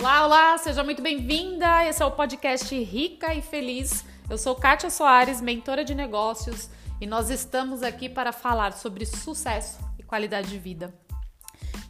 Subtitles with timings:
[0.00, 1.84] Olá, olá, seja muito bem-vinda.
[1.84, 4.04] Esse é o podcast Rica e Feliz.
[4.30, 6.70] Eu sou Kátia Soares, mentora de negócios,
[7.00, 10.94] e nós estamos aqui para falar sobre sucesso e qualidade de vida.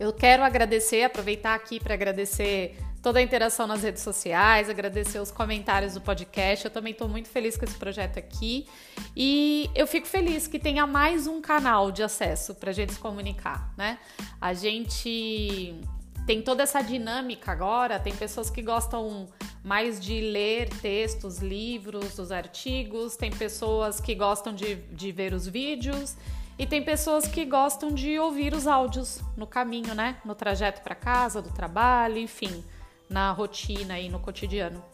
[0.01, 5.31] Eu quero agradecer, aproveitar aqui para agradecer toda a interação nas redes sociais, agradecer os
[5.31, 6.65] comentários do podcast.
[6.65, 8.67] Eu também estou muito feliz com esse projeto aqui
[9.15, 12.99] e eu fico feliz que tenha mais um canal de acesso para a gente se
[12.99, 13.99] comunicar, né?
[14.41, 15.79] A gente
[16.29, 19.31] tem toda essa dinâmica agora, tem pessoas que gostam
[19.65, 25.49] mais de ler textos, livros, os artigos, tem pessoas que gostam de, de ver os
[25.49, 26.19] vídeos.
[26.59, 30.19] E tem pessoas que gostam de ouvir os áudios no caminho, né?
[30.23, 32.63] No trajeto para casa, do trabalho, enfim
[33.09, 34.85] na rotina e no cotidiano.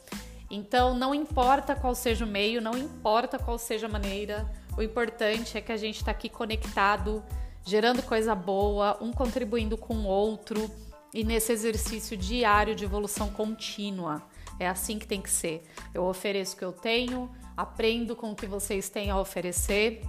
[0.49, 5.59] Então, não importa qual seja o meio, não importa qual seja a maneira, o importante
[5.59, 7.25] é que a gente está aqui conectado,
[7.65, 10.71] gerando coisa boa, um contribuindo com o outro
[11.15, 14.21] e nesse exercício diário de evolução contínua.
[14.59, 15.65] É assim que tem que ser.
[15.95, 20.03] Eu ofereço o que eu tenho, aprendo com o que vocês têm a oferecer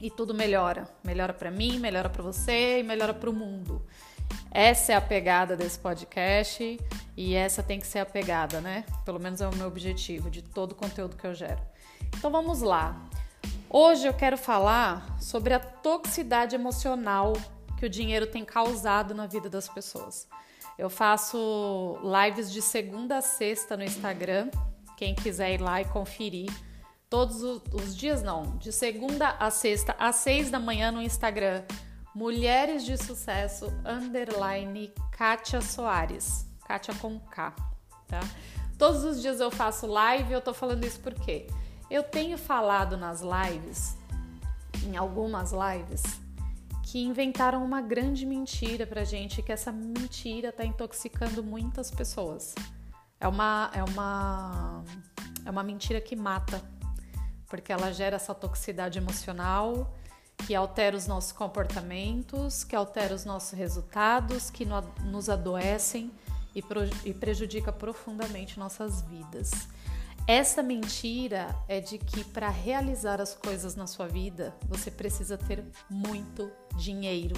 [0.00, 0.88] e tudo melhora.
[1.02, 3.84] Melhora para mim, melhora para você e melhora para o mundo.
[4.50, 6.78] Essa é a pegada desse podcast
[7.16, 8.84] e essa tem que ser a pegada, né?
[9.04, 11.60] Pelo menos é o meu objetivo de todo o conteúdo que eu gero.
[12.16, 12.96] Então vamos lá.
[13.68, 17.32] Hoje eu quero falar sobre a toxicidade emocional
[17.84, 20.26] que o dinheiro tem causado na vida das pessoas.
[20.78, 24.48] Eu faço lives de segunda a sexta no Instagram.
[24.96, 26.50] Quem quiser ir lá e conferir
[27.10, 31.62] todos os dias, não, de segunda a sexta às seis da manhã no Instagram
[32.14, 36.46] Mulheres de Sucesso, underline Kátia Soares.
[36.66, 37.54] Kátia com K,
[38.08, 38.20] tá?
[38.78, 41.48] Todos os dias eu faço live eu tô falando isso porque
[41.90, 43.94] eu tenho falado nas lives,
[44.86, 46.23] em algumas lives,
[46.94, 52.54] que inventaram uma grande mentira pra gente, que essa mentira tá intoxicando muitas pessoas.
[53.18, 54.84] É uma, é uma,
[55.44, 56.62] é uma mentira que mata,
[57.48, 59.92] porque ela gera essa toxicidade emocional
[60.46, 66.12] que altera os nossos comportamentos, que altera os nossos resultados, que nos adoecem
[66.54, 66.62] e,
[67.04, 69.50] e prejudica profundamente nossas vidas.
[70.26, 75.62] Essa mentira é de que para realizar as coisas na sua vida você precisa ter
[75.90, 77.36] muito dinheiro.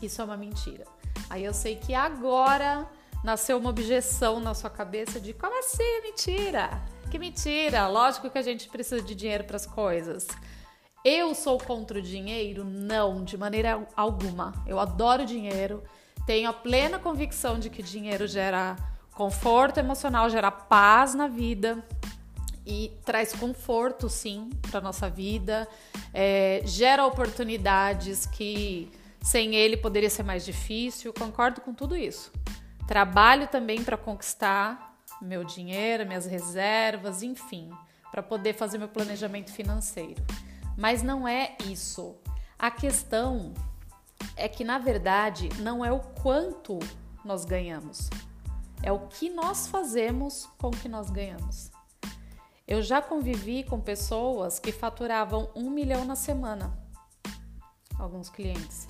[0.00, 0.84] Isso é uma mentira.
[1.28, 2.90] Aí eu sei que agora
[3.22, 6.82] nasceu uma objeção na sua cabeça de como assim mentira?
[7.10, 7.88] Que mentira!
[7.88, 10.26] Lógico que a gente precisa de dinheiro para as coisas.
[11.04, 12.64] Eu sou contra o dinheiro?
[12.64, 14.64] Não, de maneira alguma.
[14.66, 15.84] Eu adoro dinheiro,
[16.26, 18.76] tenho a plena convicção de que dinheiro gera
[19.14, 21.84] conforto emocional, gera paz na vida
[22.66, 25.68] e traz conforto, sim, para nossa vida,
[26.12, 28.90] é, gera oportunidades que
[29.22, 31.12] sem ele poderia ser mais difícil.
[31.12, 32.32] Concordo com tudo isso.
[32.86, 37.70] Trabalho também para conquistar meu dinheiro, minhas reservas, enfim,
[38.10, 40.22] para poder fazer meu planejamento financeiro.
[40.76, 42.16] Mas não é isso.
[42.58, 43.54] A questão
[44.36, 46.78] é que, na verdade, não é o quanto
[47.24, 48.10] nós ganhamos,
[48.84, 51.70] é o que nós fazemos com o que nós ganhamos.
[52.68, 56.76] Eu já convivi com pessoas que faturavam um milhão na semana,
[57.98, 58.86] alguns clientes.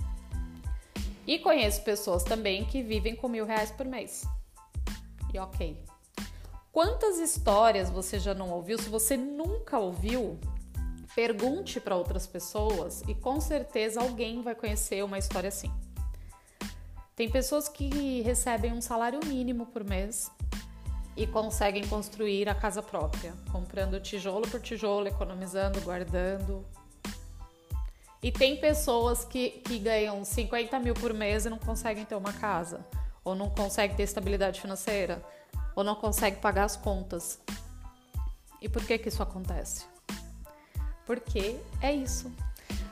[1.27, 4.25] E conheço pessoas também que vivem com mil reais por mês.
[5.33, 5.83] E ok.
[6.73, 8.77] Quantas histórias você já não ouviu?
[8.79, 10.39] Se você nunca ouviu,
[11.15, 15.73] Pergunte para outras pessoas e com certeza alguém vai conhecer uma história assim.
[17.17, 20.31] Tem pessoas que recebem um salário mínimo por mês
[21.17, 26.67] e conseguem construir a casa própria, comprando tijolo por tijolo, economizando, guardando.
[28.21, 32.33] E tem pessoas que, que ganham 50 mil por mês e não conseguem ter uma
[32.33, 32.85] casa,
[33.23, 35.23] ou não conseguem ter estabilidade financeira,
[35.77, 37.39] ou não conseguem pagar as contas.
[38.61, 39.85] E por que, que isso acontece?
[41.07, 42.33] Porque é isso.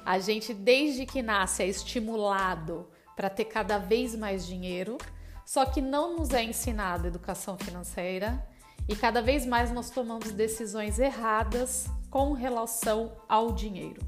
[0.05, 2.87] A gente, desde que nasce, é estimulado
[3.17, 4.99] para ter cada vez mais dinheiro,
[5.45, 8.47] só que não nos é ensinada educação financeira
[8.89, 14.03] e cada vez mais nós tomamos decisões erradas com relação ao dinheiro.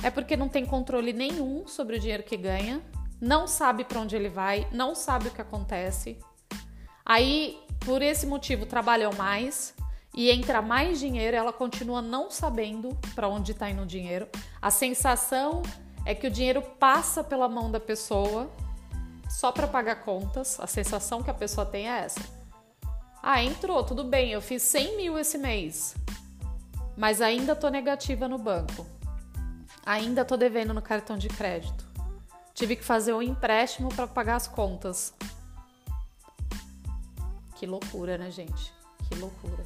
[0.04, 2.82] É porque não tem controle nenhum sobre o dinheiro que ganha,
[3.20, 6.20] não sabe para onde ele vai, não sabe o que acontece.
[7.06, 9.74] Aí, por esse motivo, trabalham mais
[10.14, 14.28] e entra mais dinheiro, ela continua não sabendo para onde está indo o dinheiro.
[14.62, 15.62] A sensação
[16.06, 18.50] é que o dinheiro passa pela mão da pessoa
[19.30, 20.60] só para pagar contas.
[20.60, 22.22] A sensação que a pessoa tem é essa.
[23.22, 25.96] Ah, entrou, tudo bem, eu fiz 100 mil esse mês,
[26.96, 28.86] mas ainda tô negativa no banco.
[29.86, 31.86] Ainda tô devendo no cartão de crédito.
[32.54, 35.14] Tive que fazer um empréstimo para pagar as contas.
[37.56, 38.74] Que loucura, né, gente?
[39.08, 39.66] Que loucura.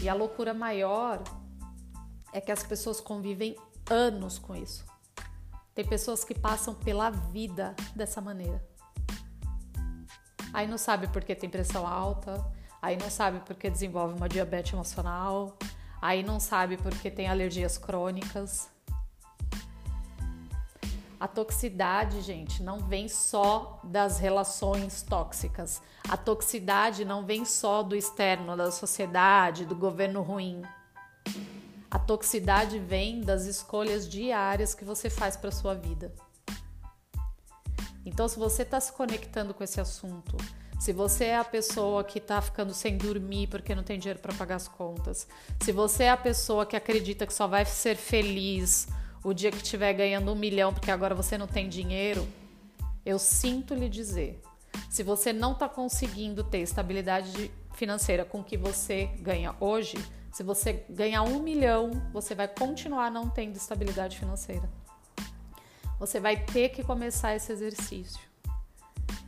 [0.00, 1.22] E a loucura maior
[2.32, 3.56] é que as pessoas convivem
[3.90, 4.84] anos com isso.
[5.74, 8.62] Tem pessoas que passam pela vida dessa maneira.
[10.52, 12.44] Aí não sabe porque tem pressão alta,
[12.80, 15.56] aí não sabe porque desenvolve uma diabetes emocional,
[16.00, 18.70] aí não sabe porque tem alergias crônicas.
[21.20, 25.82] A toxicidade, gente, não vem só das relações tóxicas.
[26.08, 30.62] A toxicidade não vem só do externo, da sociedade, do governo ruim.
[31.90, 36.14] A toxicidade vem das escolhas diárias que você faz para sua vida.
[38.06, 40.36] Então, se você está se conectando com esse assunto,
[40.78, 44.32] se você é a pessoa que está ficando sem dormir porque não tem dinheiro para
[44.34, 45.26] pagar as contas,
[45.60, 48.86] se você é a pessoa que acredita que só vai ser feliz
[49.22, 52.26] o dia que estiver ganhando um milhão porque agora você não tem dinheiro,
[53.04, 54.40] eu sinto lhe dizer,
[54.88, 59.96] se você não está conseguindo ter estabilidade financeira com o que você ganha hoje,
[60.32, 64.68] se você ganhar um milhão, você vai continuar não tendo estabilidade financeira.
[65.98, 68.20] Você vai ter que começar esse exercício.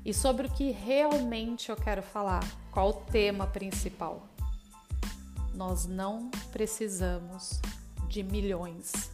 [0.05, 4.27] E sobre o que realmente eu quero falar, qual o tema principal?
[5.53, 7.61] Nós não precisamos
[8.09, 9.11] de milhões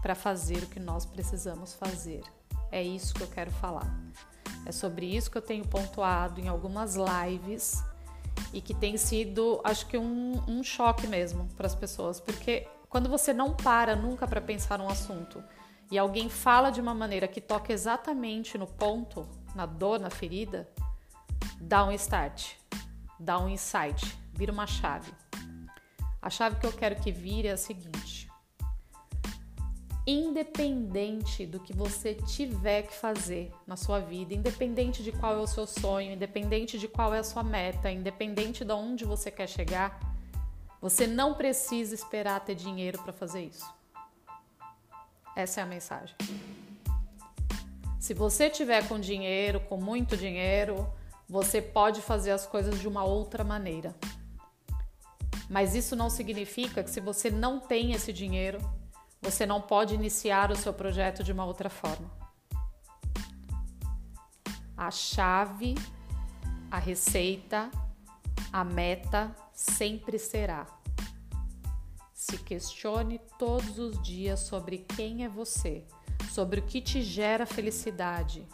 [0.00, 2.22] para fazer o que nós precisamos fazer.
[2.70, 3.88] É isso que eu quero falar.
[4.66, 7.82] É sobre isso que eu tenho pontuado em algumas lives
[8.52, 13.08] e que tem sido, acho que, um, um choque mesmo para as pessoas, porque quando
[13.08, 15.42] você não para nunca para pensar um assunto
[15.90, 20.68] e alguém fala de uma maneira que toca exatamente no ponto, na dor, na ferida,
[21.60, 22.52] dá um start,
[23.18, 25.12] dá um insight, vira uma chave.
[26.22, 28.29] A chave que eu quero que vire é a seguinte:
[30.10, 35.46] independente do que você tiver que fazer na sua vida, independente de qual é o
[35.46, 39.98] seu sonho, independente de qual é a sua meta, independente de onde você quer chegar,
[40.80, 43.66] você não precisa esperar ter dinheiro para fazer isso.
[45.36, 46.16] Essa é a mensagem.
[47.98, 50.90] Se você tiver com dinheiro, com muito dinheiro,
[51.28, 53.94] você pode fazer as coisas de uma outra maneira.
[55.48, 58.58] Mas isso não significa que se você não tem esse dinheiro,
[59.20, 62.10] você não pode iniciar o seu projeto de uma outra forma.
[64.76, 65.74] A chave,
[66.70, 67.70] a receita,
[68.52, 70.66] a meta sempre será.
[72.14, 75.84] Se questione todos os dias sobre quem é você,
[76.30, 78.46] sobre o que te gera felicidade,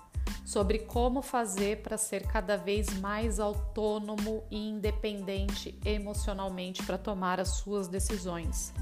[0.44, 7.50] sobre como fazer para ser cada vez mais autônomo e independente emocionalmente para tomar as
[7.56, 8.72] suas decisões.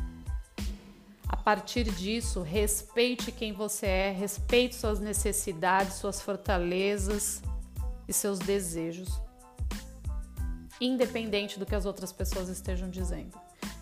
[1.28, 7.42] A partir disso, respeite quem você é, respeite suas necessidades, suas fortalezas
[8.06, 9.20] e seus desejos,
[10.80, 13.38] independente do que as outras pessoas estejam dizendo.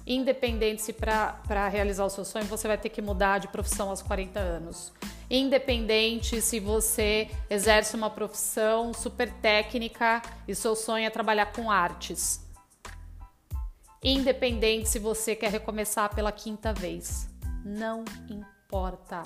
[0.06, 4.02] Independente se para realizar o seu sonho você vai ter que mudar de profissão aos
[4.02, 4.92] 40 anos.
[5.30, 12.44] Independente se você exerce uma profissão super técnica e seu sonho é trabalhar com artes.
[14.02, 17.31] Independente se você quer recomeçar pela quinta vez
[17.64, 19.22] não importa.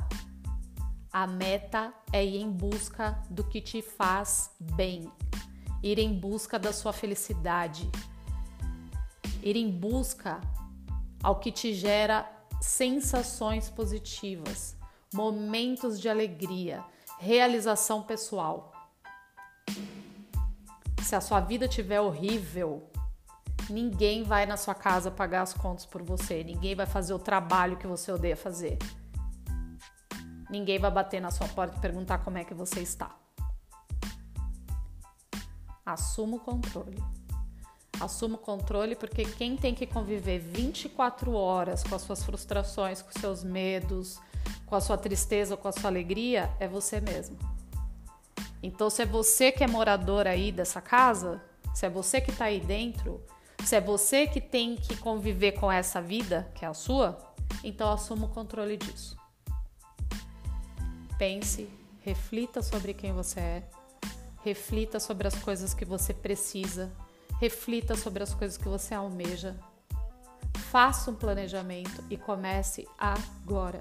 [1.12, 5.10] A meta é ir em busca do que te faz bem,
[5.82, 7.90] ir em busca da sua felicidade,
[9.42, 10.40] ir em busca
[11.22, 14.76] ao que te gera sensações positivas,
[15.14, 16.84] momentos de alegria,
[17.18, 18.72] realização pessoal.
[21.02, 22.90] Se a sua vida estiver horrível,
[23.68, 26.44] Ninguém vai na sua casa pagar as contas por você.
[26.44, 28.78] Ninguém vai fazer o trabalho que você odeia fazer.
[30.49, 33.14] Ninguém vai bater na sua porta e perguntar como é que você está.
[35.85, 37.02] Assuma o controle.
[38.00, 43.11] Assuma o controle porque quem tem que conviver 24 horas com as suas frustrações, com
[43.18, 44.20] seus medos,
[44.66, 47.38] com a sua tristeza, com a sua alegria, é você mesmo.
[48.62, 51.42] Então, se é você que é morador aí dessa casa,
[51.75, 53.23] se é você que está aí dentro,
[53.64, 57.18] Se é você que tem que conviver com essa vida, que é a sua,
[57.64, 59.16] então assuma o controle disso.
[61.18, 61.68] Pense,
[62.02, 63.68] reflita sobre quem você é,
[64.44, 66.92] reflita sobre as coisas que você precisa,
[67.40, 69.56] reflita sobre as coisas que você almeja.
[70.70, 73.80] Faça um planejamento e comece agora,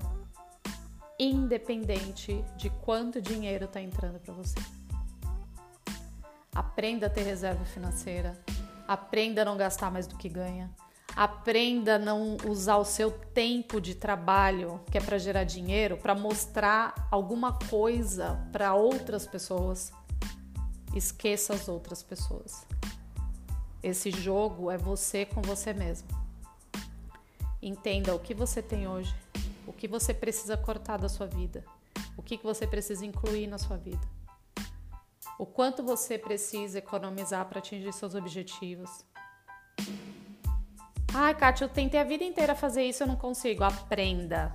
[1.20, 4.58] independente de quanto dinheiro está entrando para você.
[6.54, 8.40] Aprenda a ter reserva financeira,
[8.88, 10.72] aprenda a não gastar mais do que ganha,
[11.16, 16.14] Aprenda a não usar o seu tempo de trabalho, que é para gerar dinheiro, para
[16.14, 19.94] mostrar alguma coisa para outras pessoas.
[20.94, 22.66] Esqueça as outras pessoas.
[23.82, 26.10] Esse jogo é você com você mesmo.
[27.62, 29.16] Entenda o que você tem hoje,
[29.66, 31.64] o que você precisa cortar da sua vida,
[32.18, 34.06] o que você precisa incluir na sua vida,
[35.40, 39.06] o quanto você precisa economizar para atingir seus objetivos
[41.18, 43.64] Ai, Kátia, eu tentei a vida inteira fazer isso, eu não consigo.
[43.64, 44.54] Aprenda.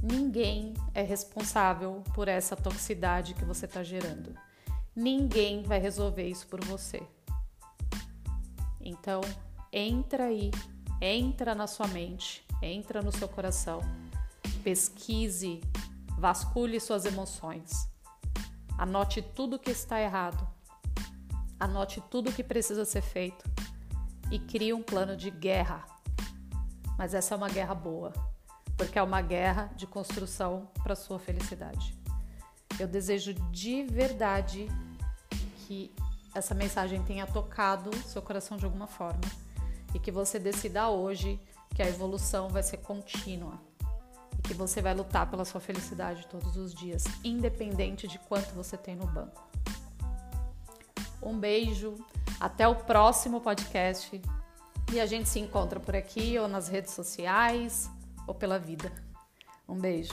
[0.00, 4.32] Ninguém é responsável por essa toxicidade que você está gerando.
[4.94, 7.02] Ninguém vai resolver isso por você.
[8.80, 9.20] Então,
[9.72, 10.52] entra aí,
[11.00, 13.80] entra na sua mente, entra no seu coração,
[14.62, 15.60] pesquise,
[16.16, 17.88] vasculhe suas emoções,
[18.78, 20.46] anote tudo que está errado,
[21.58, 23.44] anote tudo que precisa ser feito
[24.30, 25.84] e cria um plano de guerra.
[26.98, 28.12] Mas essa é uma guerra boa,
[28.76, 31.94] porque é uma guerra de construção para sua felicidade.
[32.78, 34.68] Eu desejo de verdade
[35.66, 35.94] que
[36.34, 39.20] essa mensagem tenha tocado seu coração de alguma forma
[39.94, 41.40] e que você decida hoje
[41.74, 43.60] que a evolução vai ser contínua
[44.44, 48.94] que você vai lutar pela sua felicidade todos os dias, independente de quanto você tem
[48.94, 49.42] no banco.
[51.22, 51.96] Um beijo,
[52.38, 54.20] até o próximo podcast
[54.92, 57.90] e a gente se encontra por aqui ou nas redes sociais
[58.26, 58.92] ou pela vida.
[59.66, 60.12] Um beijo.